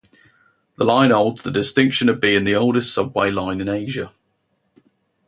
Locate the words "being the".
2.19-2.55